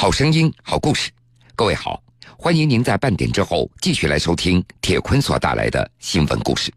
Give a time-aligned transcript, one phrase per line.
[0.00, 1.10] 好声音，好故事。
[1.54, 2.02] 各位好，
[2.38, 6.72] 欢迎您在半点之后继续来收听铁坤所带来的新闻故事。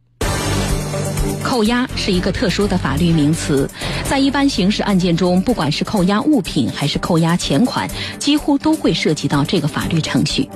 [1.41, 3.69] 扣押是一个特殊的法律名词，
[4.03, 7.89] 在一般刑事案件中，不管是扣押物品还是扣押钱款，
[8.19, 10.49] 几乎都会涉及到这个法律程序。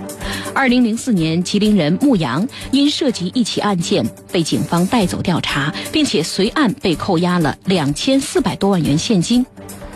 [0.54, 9.46] 二零零四年，吉林人穆阳因涉及一起案件被警方带走调查，并且随案被扣押了两千四百多万元现金。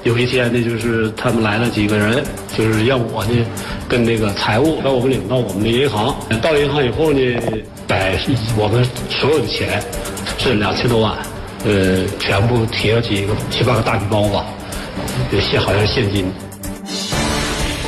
[0.04, 2.24] 有一天呢，就是他们来了几个人，
[2.58, 3.32] 就是让我呢
[3.88, 6.16] 跟那个财务把我们领到我们的银行。
[6.42, 7.20] 到银行以后呢，
[7.88, 7.96] 把
[8.58, 9.82] 我们所有的钱
[10.40, 11.16] 是两千多万，
[11.66, 14.44] 呃，全部提了几个七八个大礼包吧，
[15.40, 16.26] 现好像是现金。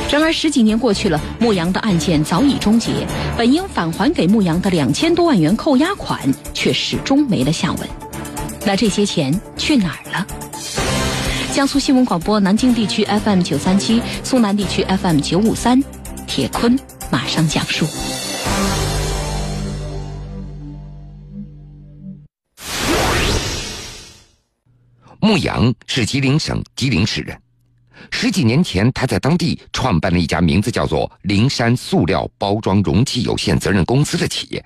[0.08, 2.92] 然而十几年过去了，牧羊的案件早已终结，
[3.36, 6.20] 本应返还给牧羊的两千多万元扣押款
[6.52, 7.80] 却始终没了下文。
[8.64, 10.24] 那这些钱去哪儿了？
[11.54, 15.80] 江苏新闻广播南京地区 FM 九三七，苏南地区 FM 九五三，
[16.26, 16.76] 铁坤
[17.12, 17.86] 马上讲述。
[25.20, 27.40] 牧羊是吉林省吉林市人，
[28.10, 34.64] 十几年前他在当地创办了一家名字叫做“灵山塑料包装容器有限责任公司”的企业，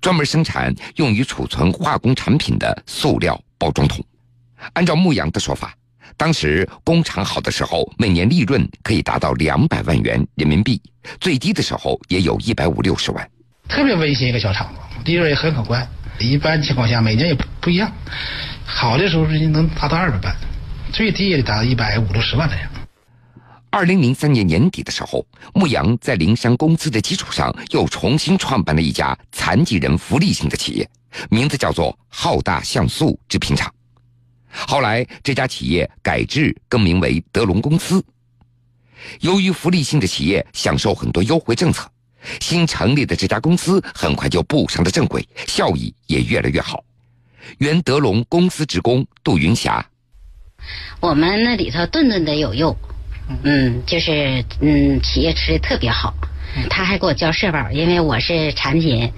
[0.00, 4.04] 专门生产用于储存化工产品的塑料包装桶。
[4.74, 5.74] 按照牧羊的说法。
[6.18, 10.76] 当时工厂好的时候，每年利润可以达到两百万元人民币；
[11.20, 13.30] 最低的时候也有一百五六十万。
[13.68, 15.88] 特别温馨一个小厂子，利润也很可观。
[16.18, 17.92] 一般情况下每年也不一样，
[18.64, 20.36] 好的时候是能达到二百万，
[20.92, 22.68] 最低也得达到一百五六十万这样。
[23.70, 30.90] 二零零三年年底的时候，牧羊在灵山公司的基础上又重新创办了一家残疾人福利性的企业，
[31.30, 33.72] 名字叫做浩大像素制品厂。
[34.50, 38.04] 后来，这家企业改制更名为德龙公司。
[39.20, 41.88] 由于福利性的企业享受很多优惠政策，
[42.40, 46.84] 新成立的这家公司很快就步上了正轨，效益也越来越好。
[47.58, 49.84] 原德龙公司职工杜云霞
[51.00, 52.76] ：“我们那里头顿顿得有肉，
[53.44, 56.12] 嗯，就是嗯，企业吃的特别好。”
[56.70, 59.12] 他还给我交社保，因为我是残疾人，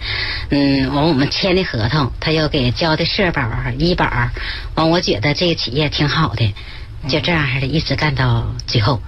[0.51, 3.43] 嗯，完我们签的合同，他又给交的社保、
[3.79, 4.07] 医保，
[4.75, 6.55] 完我觉得这个企业挺好的，
[7.09, 9.01] 就这样式的，一直干到最后。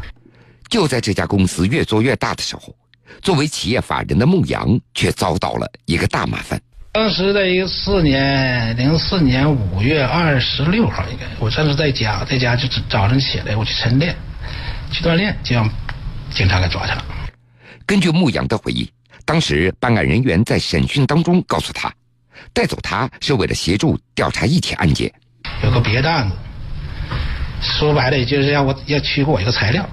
[0.70, 2.74] 就在这家公司越做越大的时候，
[3.20, 6.58] 作为企业法人的孟阳却遭到了一个大麻烦。
[6.92, 14.14] 当时在一四年零四年五月二十六号，应该我当时在家，在家就早晨起来我去晨练，
[14.90, 15.68] 去锻炼，就让
[16.30, 17.01] 警察给抓去了。
[17.92, 18.90] 根据牧羊的回忆，
[19.26, 21.92] 当时办案人员在审讯当中告诉他，
[22.54, 25.12] 带走他是为了协助调查一起案件。
[25.62, 26.34] 有个别的案子，
[27.60, 29.86] 说白了就是让我要取给我一个材料。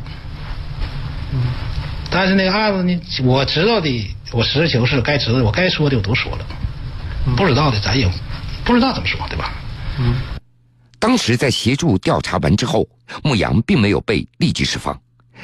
[2.09, 6.45] 但是那个案子呢，我知道的，我实事求是，该知道我该说的我都说了，
[7.35, 8.09] 不知道的咱也
[8.63, 9.51] 不知道怎么说，对吧？
[9.99, 10.15] 嗯。
[10.99, 12.87] 当时在协助调查完之后，
[13.25, 14.97] 牧羊并没有被立即释放。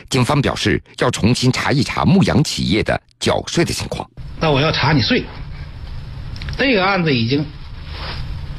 [0.10, 4.10] 警方表示要重新查一查牧羊企业的缴税的情况。
[4.40, 5.24] 那我要查你税，
[6.58, 7.46] 这个案子已经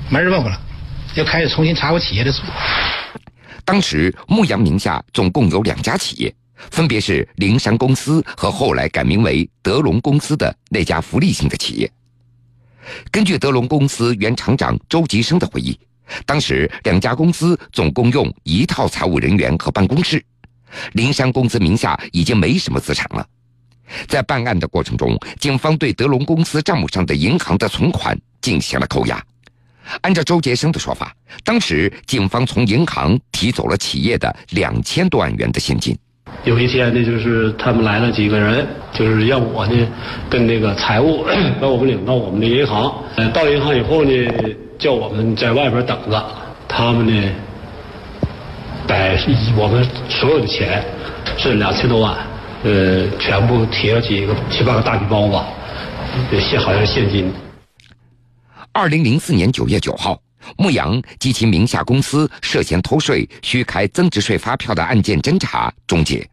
[0.08, 0.60] 没人问我了，
[1.14, 2.42] 要开始重新查我企业的税。
[3.64, 6.34] 当时牧羊名下总共有两家企业，
[6.70, 11.90] 分别是灵山公司和后来改名为德龙公司的那家福利性的企业。
[13.10, 15.76] 根据德龙公司原厂长周吉生的回忆，
[16.24, 20.24] 当时两家公司总共用一套财务人员和办公室。
[20.92, 23.26] 灵山公司名下已经没什么资产了，
[24.08, 29.22] 在办案的过程中，警方对德龙公司账目上的银行的存款进行了扣押。
[30.00, 35.96] 按照周杰生的说法，当时警方从银行提走了企业的两千多万元的现金。
[36.42, 39.88] 有一天呢，就是他们来了几个人，就是让我呢
[40.28, 41.24] 跟那个财务
[41.60, 42.92] 把我们领到我们的银行。
[43.16, 46.26] 呃，到银行以后呢，叫我们在外边等着，
[46.66, 47.32] 他们呢。
[48.86, 48.94] 把
[49.56, 50.84] 我们所有的钱
[51.36, 52.16] 是两千多万，
[52.62, 55.48] 呃，全部提了几个七八个大礼包吧，
[56.40, 57.32] 现好像是现金。
[58.72, 60.20] 二零零四年九月九号，
[60.56, 66.26] 牧羊及其名下公司涉嫌偷税、虚开增值税发票的案件侦查终结。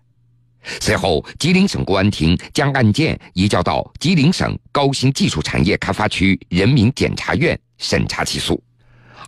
[0.80, 8.62] 随后，吉林省公安厅将案件移交到吉林省高新技术产业开发区人民检察院审查起诉。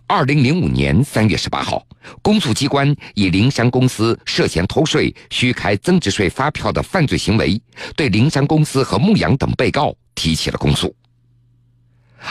[0.08, 1.84] 二零零五年三月十八号，
[2.22, 7.60] 公诉机关以灵山公司涉嫌偷税、虚开增值税发票的犯罪行为，
[7.96, 10.94] 对灵山公司和牧羊等被告提起了公诉。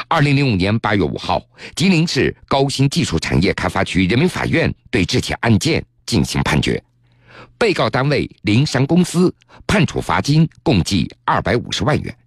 [0.07, 1.42] 二零零五年八月五号，
[1.75, 6.81] 吉林市高新技术产业开发区人民法院对这起案件进行判决，
[7.57, 9.33] 被告单位灵山公司
[9.68, 12.18] 判处罚金共计二百五十万元。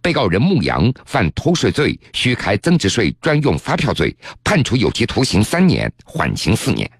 [0.00, 6.90] 被告人穆阳犯偷税罪、虚开增值税专用发票罪，判处有期徒刑三年，缓刑四年。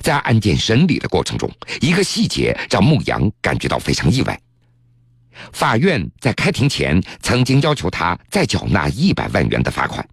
[0.00, 1.50] 在案件审理的过程中，
[1.80, 4.40] 一个细节让穆阳感觉到非常意外。
[5.52, 10.06] 法院在开庭前曾经要求他再缴纳一百万元的罚款，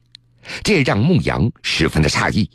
[0.63, 2.49] 这让穆阳十分的诧异，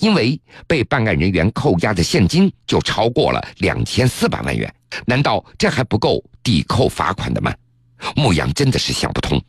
[0.00, 4.70] 因为被办案人员扣押的现金就超过了两千四百万元，
[5.06, 7.54] 难道这还不够抵扣罚款的吗？
[8.14, 9.42] 牧羊真的是想不通。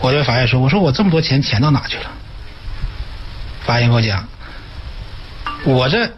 [0.00, 2.10] 我对法院说：“我说我这么多钱钱到哪去了？”
[3.64, 4.26] 法院跟我讲
[5.64, 6.10] ：“我这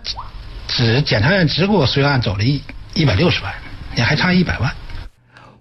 [0.66, 2.60] 只检察院只给我随案走了一
[2.94, 3.54] 一百六十万，
[3.94, 4.74] 你还差一百万。”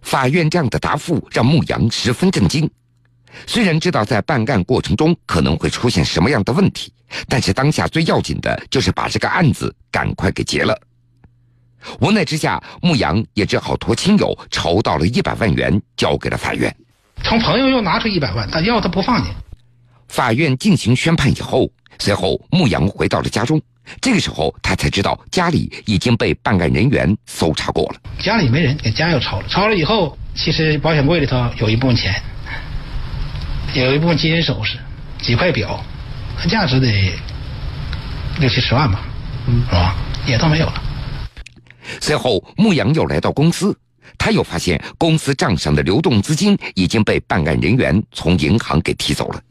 [0.02, 2.70] 法院这样的答复让牧羊十分震惊。
[3.46, 6.94] 虽然知道在办案过程中可能会出现什么样的问题，
[7.28, 10.80] 但是当下最要紧的就是把这个案子赶快给结了。
[12.00, 16.74] 无奈之下，牧羊也只好托亲友筹到了一百万元，交给了法院。
[17.24, 19.28] 从朋友又拿出一百万，他要他不放你。
[20.08, 23.62] 法院进行宣判以后，随后牧羊回到了家中。
[24.02, 28.00] 这个时候，他才知道家里已经被办案人员搜查过了。
[28.20, 29.48] 家里没人，给家又抄了。
[29.48, 32.14] 抄了以后，其实保险柜里头有一部分钱，
[33.76, 34.78] 有一部分金银首饰，
[35.22, 35.84] 几块表，
[36.50, 36.88] 价值得
[38.40, 39.02] 六七十万吧，
[39.70, 39.96] 是吧？
[40.26, 40.82] 也都没有了。
[42.02, 43.78] 随后，牧羊又来到公司，
[44.18, 49.42] 他又发现公司账上的流动资金已经被办案人员从银行给提走了。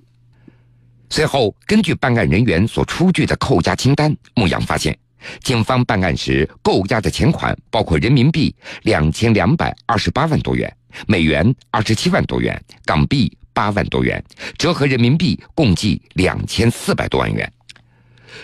[1.11, 4.97] 随后，根据办案人员所出具的扣押清单，牧羊发现，
[5.43, 10.75] 警方办案时扣押的钱款包括人民币两千两百二十八万多元、
[11.07, 14.23] 美元二十七万多元、港币八万多元，
[14.59, 17.51] 折合人民币共计两千四百多万元。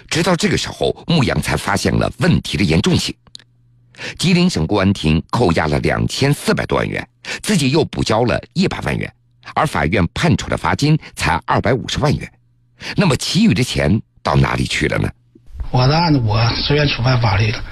[0.08, 3.12] 直到这个时候，牧羊才发现了问题的严重性。
[4.18, 7.06] 吉林省公安厅扣押了两千四百多万元，
[7.42, 9.12] 自己又补交了一百万元，
[9.54, 12.32] 而法院判处的罚金才二百五十万元。
[12.96, 15.10] 那么，其余的钱到哪里去了呢？
[15.70, 17.62] 我的案子我虽然触犯法律了，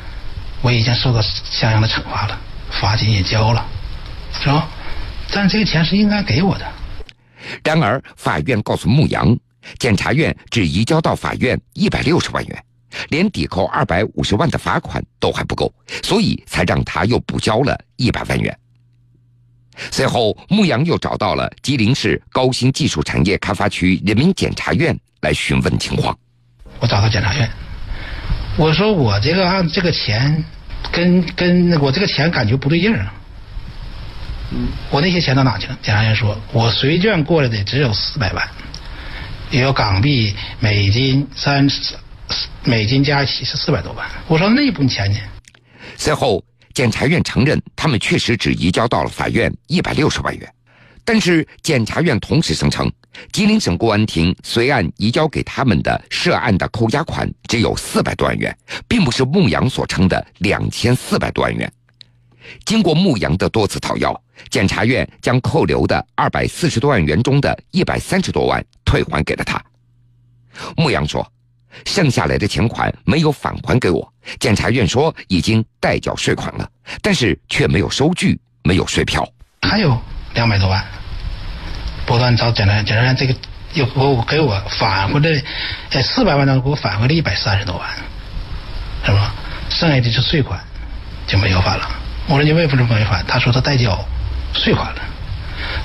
[0.62, 2.38] 我已经受到相应的惩罚了，
[2.80, 3.66] 罚金也交了，
[4.32, 4.68] 是吧？
[5.32, 6.66] 但这个钱是应该给我的。
[7.64, 9.36] 然而，法院告诉牧羊，
[9.78, 12.64] 检察院只移交到法院一百六十万元。
[13.08, 15.72] 连抵扣二百五十万的罚款都还不够，
[16.02, 18.56] 所以才让他又补交了一百万元。
[19.90, 26.18] 随后，牧羊又找到了吉林市高新技术产业开发区人民检察院来询问情况。
[26.80, 27.48] 我找到检察院，
[28.56, 30.44] 我说我这个案这个钱，
[30.90, 33.14] 跟跟我这个钱感觉不对劲儿啊。
[34.90, 35.78] 我那些钱到哪去了？
[35.82, 38.48] 检察院说，我随卷过来的只有四百万，
[39.50, 41.94] 也有港币、美金三十。
[42.64, 44.06] 美金加一起是四百多万。
[44.26, 45.18] 我说那部分钱呢？
[45.96, 46.44] 随后，
[46.74, 50.54] 检察院承认他们确实只移交到了法院一百六十万元，
[51.04, 52.90] 但是检察院同时声称，
[53.32, 61.72] 吉林省公安厅随案移交给他们的涉案的扣押款只有四百多万元，并不是牧羊所称的两千四百多万元。
[62.64, 64.18] 经过牧羊的多次讨要，
[64.50, 69.60] 检察院将扣留的二百四十多万元中的一百三十多万退还给了他。
[70.76, 71.26] 牧羊说。
[71.84, 76.68] 剩下来的钱款没有返还给我，检察院说已经代缴税款了，
[77.02, 79.26] 但是却没有收据，没有税票，
[79.62, 80.00] 还有
[80.34, 80.84] 两百多万，
[82.06, 83.34] 不断找检察院，检察院这个
[83.74, 85.42] 又给我给我返回来，
[85.90, 87.88] 在四百万当中给我返回了一百三十多万，
[89.04, 89.34] 是吧？
[89.70, 90.58] 剩下的是税款
[91.26, 91.88] 就没有返了。
[92.26, 93.24] 我说你为什么没返？
[93.26, 94.02] 他说他代缴
[94.54, 95.02] 税款了，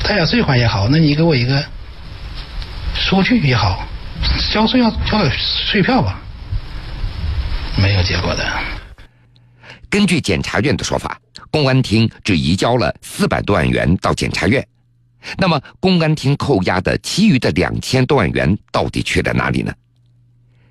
[0.03, 1.63] 代缴税款也好，那你给我一个
[2.95, 3.85] 收据也好。
[4.53, 5.31] 交税要交点
[5.71, 6.19] 税票吧，
[7.81, 8.45] 没有结果的。
[9.89, 11.19] 根据检察院的说法，
[11.51, 14.65] 公安厅只移交了四百多万元到检察院，
[15.37, 19.73] 那么公安厅扣押的其余的两千多万元到底去了哪里呢？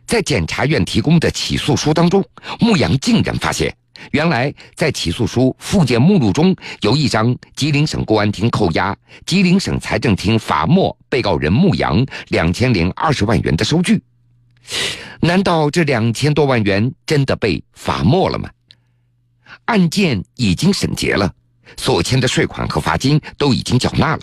[0.07, 2.23] 在检察院提供的起诉书当中，
[2.61, 3.75] 牧羊竟然发现。
[4.11, 8.97] 原来，在起诉书附件目录中有一张吉林省公安厅扣押
[9.27, 14.03] 吉林省财政厅罚没被告人牧阳两千零二十万元的收据。
[15.21, 18.49] 难道这两千多万元真的被罚没了吗？
[19.67, 21.33] 案件已经审结了，
[21.77, 24.21] 所欠的税款和罚金都已经缴纳了，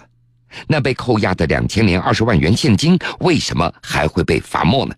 [0.67, 4.95] 那被扣押的两千零二十万元现金为什么还会被罚没呢？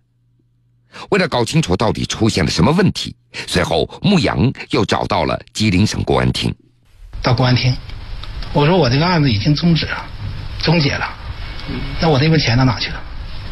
[1.09, 3.15] 为了搞清楚到底出现了什么问题，
[3.47, 6.53] 随后牧羊又找到了吉林省公安厅。
[7.21, 7.75] 到公安厅，
[8.53, 10.05] 我说我这个案子已经终止了，
[10.61, 11.07] 终结了。
[11.99, 13.01] 那我那份钱到哪去了？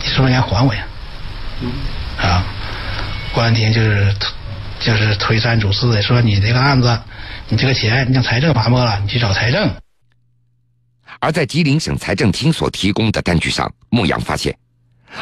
[0.01, 0.85] 你是不是应该还我呀？
[2.17, 2.43] 啊，
[3.33, 4.15] 公安厅就是
[4.79, 6.99] 就是推三阻四的说你这个案子，
[7.49, 9.69] 你这个钱你让财政罚没了，你去找财政。
[11.19, 14.57] 而在吉林省财政厅所提供的单据上，牧羊发现，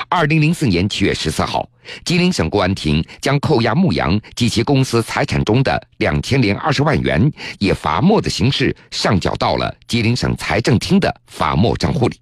[0.09, 1.67] 二零零四年七月十四号，
[2.03, 12.19] 吉林省公安厅将扣押牧羊及其公司财产中的两千零二十万元，以罚没的形式上缴到了吉林省财政厅的罚没账户里。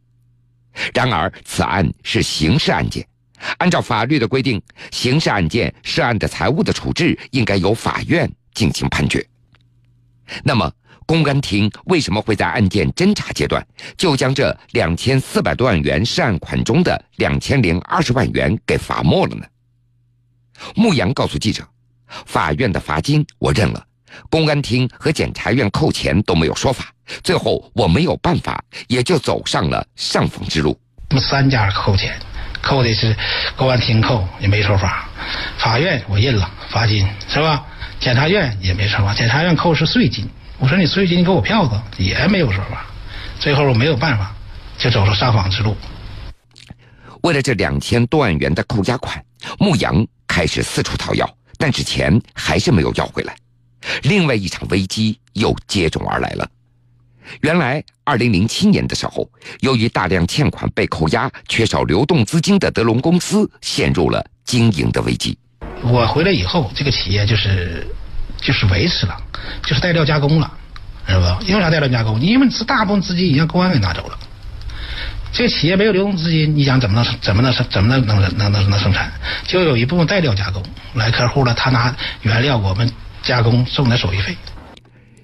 [0.93, 3.07] 然而，此案是刑事案件，
[3.57, 9.25] 按照法律的规定，刑事案件涉案的财物的处置应该由法院进行判决。
[10.43, 10.71] 那么，
[11.05, 19.45] 公安厅为什么会在案件侦查阶段就将这两千四百多万元涉案款中的两千零二十万元给罚没了呢？
[20.73, 21.67] 牧羊告诉记者
[22.25, 23.85] ：“法院的罚金我认了，
[24.29, 26.91] 公安厅和检察院扣钱都没有说法，
[27.23, 30.79] 最后我没有办法，也就走上了上访之路。
[31.09, 32.17] 我们三家扣钱，
[32.61, 33.15] 扣的是
[33.55, 35.07] 公安厅扣也没说法，
[35.57, 37.63] 法院我认了罚金是吧？
[37.99, 42.85] 检察院也没说法，检察院扣是税金。”我说你税金，你给我票子也没有说法，
[43.39, 44.33] 最后我没有办法，
[44.77, 45.75] 就走了上访之路。
[47.23, 49.21] 为了这两千多万元的扣押款，
[49.59, 53.35] 牧羊开始四处讨要，但是钱还是没有要回来。
[54.03, 56.47] 另外一场危机又接踵而来了。
[57.41, 65.37] 原来，二零零七年的时候，由于大量欠款被扣押，缺少流动资金的德隆公司陷入了经营的危机。
[65.83, 67.85] 我回来以后，这个企业就是。
[68.45, 69.17] 就是维持了，
[69.63, 70.51] 就是带料加工了，
[71.07, 71.39] 知道吧？
[71.47, 72.21] 因为啥带料加工？
[72.21, 74.19] 因为是大部分资金已经公安给拿走了，
[75.31, 79.11] 这个企业没有流动资金，你想怎么能怎么能怎么能能能能生产？
[79.47, 80.61] 就有一部分带料加工
[80.93, 82.87] 来客户了，他拿原料我们
[83.23, 84.37] 加工送的手续费。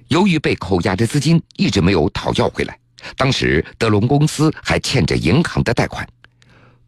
[0.08, 2.76] 由于被扣押的资金一直没有讨要回来，
[3.16, 6.08] 当时德隆公司还欠着银行的贷款，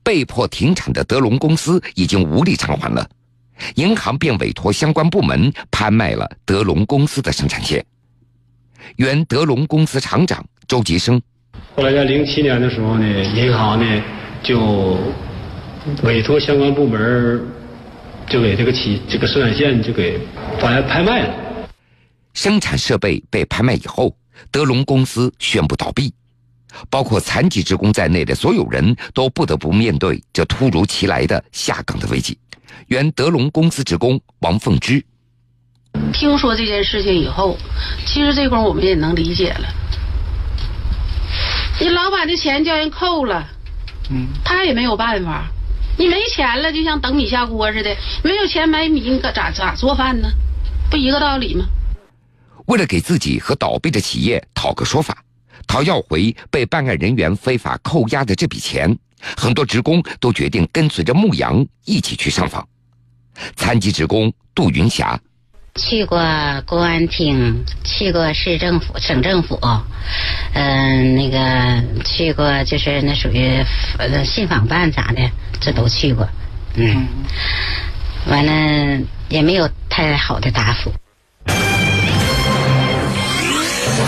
[0.02, 3.08] 被迫停产的德隆公司已经无力偿还了。
[3.76, 7.86] 银行便委托相关部门拍卖了德隆公司的生产线。
[8.98, 11.22] 原德隆公司厂长周吉生，
[11.76, 14.04] 后来在零七年的时候呢，银行呢
[14.44, 14.98] 就
[16.04, 17.42] 委托相关部门
[18.30, 20.20] 就给这个企这个生产线就给
[20.60, 21.34] 把它拍卖了。
[22.34, 24.16] 生产设备被拍卖以后，
[24.52, 26.14] 德隆公司宣布倒闭，
[26.90, 32.38] 包括残疾职工在内的所有人都不得不面对这突如其来的下岗的危机。
[32.88, 35.04] 原德隆公司职工王凤芝，
[36.14, 37.58] 听说这件事情以后，
[38.06, 39.68] 其实这会儿我们也能理解了。
[41.80, 43.48] 你老板的钱叫人扣了，
[44.10, 45.46] 嗯，他也没有办法。
[45.98, 50.28] 你没钱了，就像等米下锅似的，没有钱买米，你可咋咋做饭呢？
[50.90, 51.66] 不一个道理吗？
[52.66, 55.24] 为了给自己和倒闭的企业讨个说法，
[55.68, 58.98] 讨要回被办案人员非法扣押的这笔钱。
[59.38, 62.68] 很多职工都决定跟随着牧羊一起去上访。
[63.56, 65.20] 残疾职工杜云霞
[65.76, 66.20] 去过
[66.68, 69.60] 公安厅，去过市政府、省政府，
[70.54, 73.64] 嗯，那个去过就是那属于
[74.24, 76.30] 信访办啥的，这都去过。
[76.76, 77.08] 嗯，
[78.28, 80.94] 完了也没有太好的答复。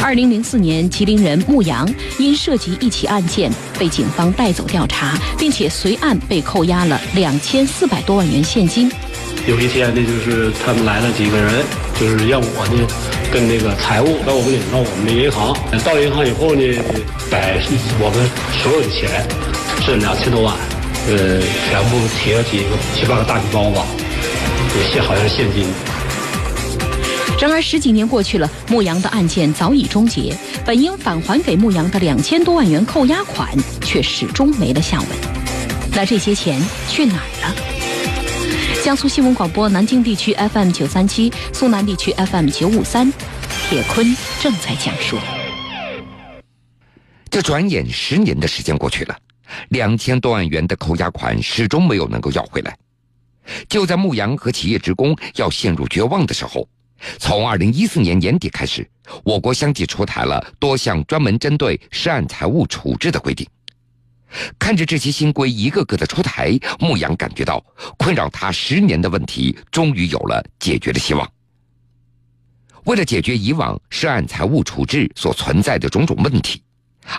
[0.04, 8.92] 二零零四年，吉林人牧羊因涉及一起案件被警方带走调查，并且随案被扣押了两千四百多万元现金。
[9.48, 11.64] 有一天呢，就是他们来了几个人，
[12.00, 12.88] 就是让我呢
[13.32, 15.56] 跟那个财务把我们领到我们的银行。
[15.84, 16.62] 到银行以后呢，
[17.30, 17.38] 把
[18.00, 18.30] 我们
[18.62, 19.10] 所有的钱
[19.84, 20.54] 是两千多万，
[21.08, 23.86] 呃，全部提了几个七八个大礼包吧，
[24.76, 25.66] 有些好像是现金。
[27.42, 33.50] 然而十几年过去了，牧羊的案件早已终结，本应返还给牧羊的两千多万元扣押款
[33.82, 35.10] 却始终没了下文。
[35.92, 37.56] 那这些钱去哪儿了？
[38.84, 43.12] 江苏新闻广播南京地区 FM 九三七，苏南地区 FM 九五三，
[43.70, 45.18] 铁坤正在讲述。
[47.30, 49.18] 这转眼十年的时间过去了，
[49.70, 52.76] 两千多万元的扣押款始终没有能够要回来。
[53.68, 56.68] 就在牧羊和企业职工要陷入绝望的时候。
[57.18, 58.90] 从二零一四年年底开始，
[59.24, 63.48] 我国相继出台了多项专门针对涉案财物处置的规定。
[64.60, 67.64] 看着这些新规一个个的出台，牧羊感觉到
[67.98, 71.30] 困扰他十年的问题终于有了解决的希望。
[72.86, 76.62] 为了解决以往涉案财物处置所存在的种种问题，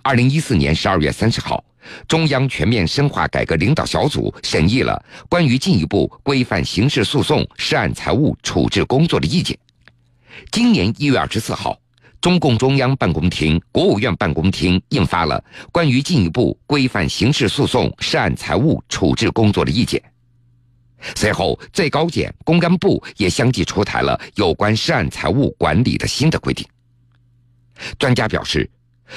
[0.02, 1.64] 二零一四年十二月三十号，
[2.06, 9.59] 中央全面深化改革领导小组审议了关于进一步规范刑事诉讼涉案财物处置工作的意见。
[10.50, 11.78] 今年一月二十四号，
[12.21, 20.02] 中共中央办公厅、国务院办公厅印发了关于进一步规范刑事诉讼涉案财物处置工作的意见。
[21.14, 26.66] 随后，最高检、公安部也相继出台了有关涉案财物管理的新的规定。
[27.99, 28.69] 专家表示，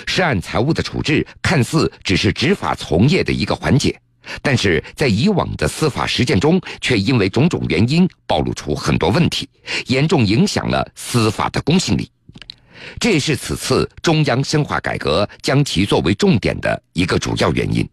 [0.06, 4.00] 涉案财物的处置看似只是执法从业的一个环节，
[4.42, 9.48] 但是在以往的司法实践中，却因为种种原因暴露出很多问题，
[9.88, 12.10] 严重影响了司法的公信力。
[13.00, 17.88] 这也是此次中央深化改革将其作为重点的一个主要原因。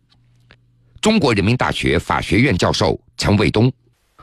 [1.00, 3.72] 中国人民大学法学院教授陈卫东，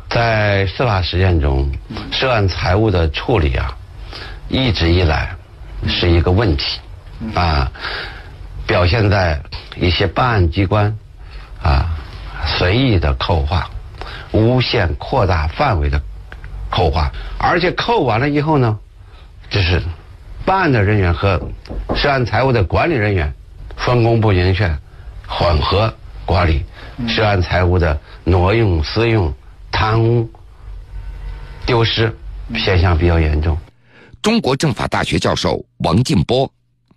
[0.10, 1.72] 在司法实践中，
[2.12, 3.76] 涉案财物的处理啊，
[4.50, 5.36] 一直以来
[5.88, 6.64] 是一个问题，
[7.34, 7.72] 啊，
[8.66, 9.42] 表现在
[9.78, 10.98] 一些办案机关
[11.64, 11.90] 啊
[12.46, 13.70] 随意的扣划、
[14.32, 16.00] 无限扩大范围的
[16.70, 18.78] 扣划，而且扣完了以后呢，
[19.50, 19.82] 就是
[20.46, 21.42] 办案的人员和
[21.96, 23.34] 涉案财物的管理人员
[23.78, 24.68] 分工不明确，
[25.28, 25.94] 混合
[26.26, 26.64] 管理。
[27.08, 29.34] 涉案财物的挪用、私用、
[29.72, 30.30] 贪污、
[31.66, 32.16] 丢失
[32.56, 33.58] 现象比较严重。
[34.22, 36.50] 中国政法大学教授王进波，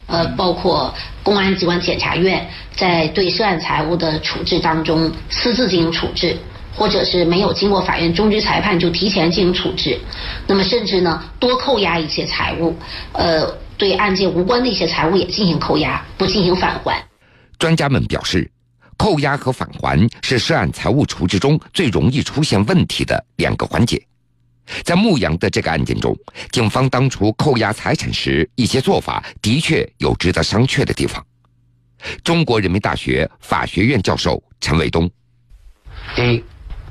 [0.07, 6.37] 呃，包括公安机关、检察院在对涉案财物的处置当中私自进行处置，
[6.75, 9.99] 或者是没有经过法院终局裁判就提前进行处置，
[10.47, 12.77] 那么甚至呢多扣押一些财物，
[13.13, 13.47] 呃，
[13.77, 17.05] 对案件无关的一些财物也进行扣押，不进行返还。
[17.59, 18.51] 专家们表示。
[18.99, 24.03] 扣押和返还是涉案财物处置中最容易出现问题的两个环节。
[24.83, 26.17] 在牧羊的这个案件中，
[26.51, 31.25] 警方当初扣押财产时，一些做法的确有值得商榷的地方。
[32.23, 35.11] 中国人民大学法学院教授陈卫东：
[36.15, 36.45] 第一，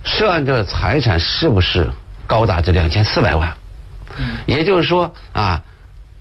[0.03, 1.89] 涉案的财产是不是
[2.25, 3.55] 高达这两千四百万？
[4.45, 5.63] 也就是说啊，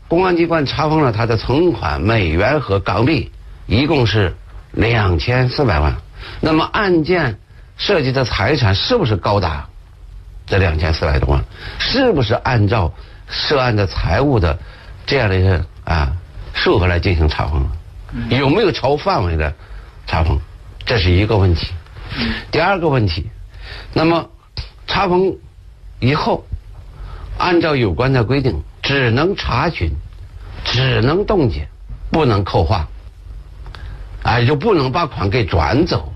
[0.09, 3.31] 公安机关查封了他的存款美元和港币，
[3.67, 4.35] 一共是。
[4.77, 5.95] 两千四百万，
[6.41, 7.39] 那么案件
[7.77, 9.69] 涉及的财产是不是高达
[10.47, 11.45] 这两千四百多万？
[11.79, 12.93] 是不是按照
[13.29, 14.59] 涉案的财物的
[15.07, 16.13] 这样的一个啊
[16.53, 17.67] 数额来进行查封？
[18.29, 19.53] 有没有超范围的
[20.07, 20.39] 查封？
[20.85, 21.73] 这是一个问题。
[22.51, 23.31] 第二个问题，
[23.93, 24.29] 那么
[24.87, 25.37] 查封
[25.99, 26.45] 以后，
[27.39, 29.91] 按照有关的规定，只能查询，
[30.65, 31.67] 只能冻结，
[32.11, 32.87] 不能扣划。
[34.23, 36.13] 啊，就不能把款给转走。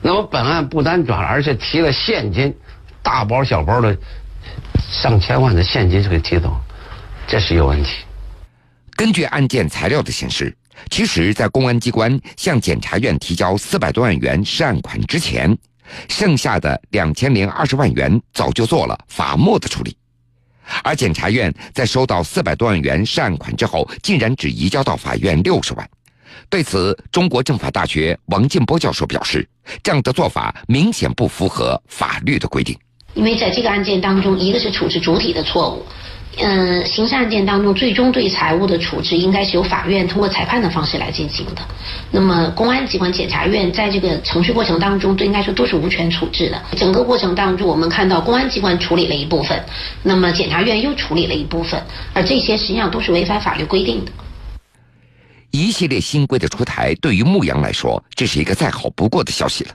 [0.00, 2.56] 那么本案不单转了，而且提了现金，
[3.04, 3.96] 大包小包的
[4.90, 6.50] 上千万的现金是给提走，
[7.28, 7.90] 这是有问题。
[8.96, 10.56] 根据案件材料的显示，
[10.90, 15.56] 其实，在公安机关向检察院提交四百多万元涉案款之前，
[16.08, 19.94] 剩下的两千零二十万元早就做了罚没的处理，
[20.82, 25.88] 而检察院在收到四百多万元涉案款之后，竟然只移交到法院六十万。
[26.48, 29.46] 对此，中国政法大学王建波教授表示，
[29.82, 32.78] 这样的做法明显不符合法律的规定。
[33.14, 35.86] 因为在这个案件当中，一个是处置主体的错误，
[36.38, 41.62] 嗯，刑事案件当中最终对财物的处置应该是由法院通过裁判的方式来进行的。
[42.10, 46.60] 那么，公安机关、检察院在这个程序过程当中，都应该说都是无权处置的。
[46.76, 49.64] 整个过程当中，我们看到公安机关处理了一部分，
[50.02, 51.80] 那么检察院又处理了一部分，
[52.12, 54.10] 而这些实际上都是违反法律规定的。
[55.52, 59.70] 一系列新规的出台，对于牧羊来说，这是一个再好不过的消息了。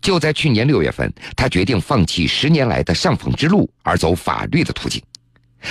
[0.00, 5.02] 就在去年六月份，他决定放弃十年来的上访之路，而走法律的途径。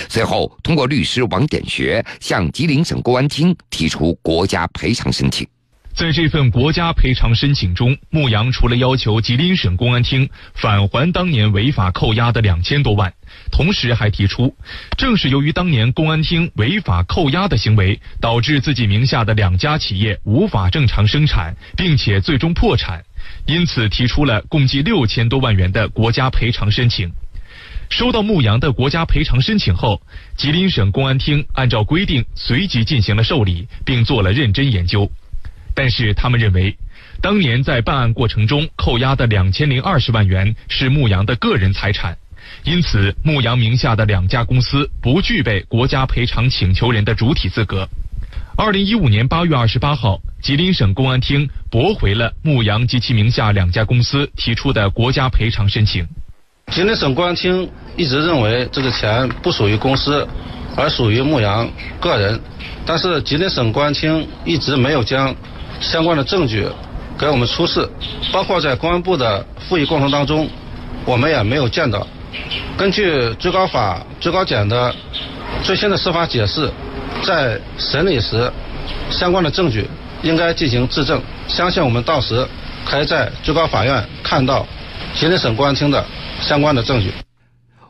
[0.08, 5.46] 随后，通过律师王典学向吉林省公安厅提出国家赔偿申请。
[5.94, 13.12] 在这份国家赔偿申请中，牧羊除了要求吉林省公安厅返还当年违法扣押的两千多万，
[13.50, 14.56] 同时还提出，
[14.96, 23.04] 正是由于当年公安厅违法扣押的行为，导致自己名下的两家企业无法正常生产，并且最终破产，
[23.46, 27.12] 因此提出了共计六千多万元的国家赔偿申请。
[27.90, 30.00] 收到牧羊的国家赔偿申请后，
[30.38, 35.08] 吉林省公安厅按照规定随即进行了受理，并做了认真研究。
[35.74, 36.76] 但是他们认为，
[37.20, 42.16] 当年在办案过程中扣押的两千零二十万元是牧羊的个人财产，
[42.64, 47.88] 因此牧羊名下的两家公司不具备国家赔偿请求人的主体资格。
[48.56, 56.06] 二零一五年八月二十八号，吉林省公安厅驳回了牧羊及其名下两家公司提出的国家赔偿申请。
[56.70, 60.26] 吉林省公安厅一直认为这个钱不属于公司，
[60.76, 62.40] 而属于牧羊个人，
[62.84, 65.34] 但是吉林省公安厅一直没有将。
[65.82, 66.66] 相关的证据
[67.18, 67.86] 给我们出示，
[68.32, 70.48] 包括在公安部的复议过程当中，
[71.04, 72.06] 我们也没有见到。
[72.78, 74.94] 根据最高法、最高检的
[75.62, 76.70] 最新的司法解释，
[77.22, 78.50] 在审理时，
[79.10, 79.86] 相关的证据
[80.22, 81.20] 应该进行质证。
[81.48, 82.46] 相信我们到时
[82.86, 84.66] 可以在最高法院看到
[85.14, 86.02] 吉林省公安厅的
[86.40, 87.12] 相关的证据。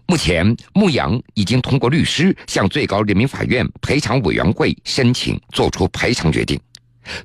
[0.07, 6.59] 目前，牧羊已经通过律师向最高人民法院赔偿委员会申请作出赔偿决定。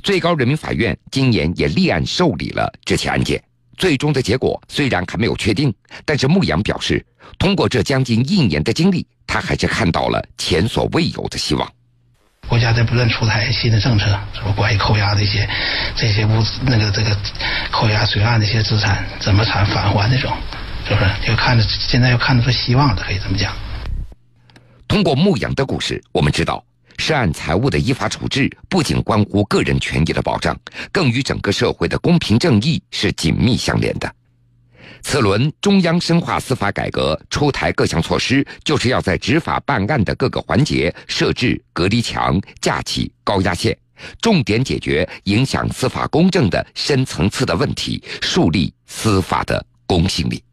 [0.03, 3.41] 最高人民法院今年也立案受理了这起案件。
[3.77, 7.05] 最终的结果虽然还没有确定，但是牧羊表示，
[7.37, 11.71] 通过这将近一年的经历，他还是看到了前所未有的希望。
[12.47, 15.47] 国家在不断出台新的政策，什么关于扣押这些、
[15.95, 17.15] 这些物那个这个
[17.71, 20.35] 扣押随案的一些资产怎么偿返还那种，
[20.87, 21.27] 是不是？
[21.27, 23.53] 就看着现在又看得出希望了，可以这么讲。
[24.87, 26.63] 通过牧羊的故事，我们知道，
[26.97, 30.59] 涉案财物的依法处置不仅关乎个人权益的保障，
[30.91, 34.13] 更与整个社会的公平正义是紧密相连的。
[35.03, 43.77] 此轮中央深化司法改革出台各项措施，就是要在执法办案的各个环节设置隔离墙、架起高压线，
[44.19, 50.43] 重点解决影响司法公正的深层次的问题，树立司法的公信力。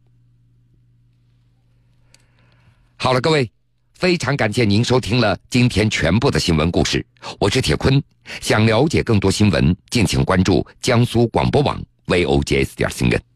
[2.97, 3.51] 好了，各位，
[3.95, 7.05] 非常感谢您收听了今天全部的新闻故事，
[7.39, 8.01] 我是铁坤。
[8.41, 13.34] 想了解更多新闻，敬请关注江苏广播网 vogs 点新闻。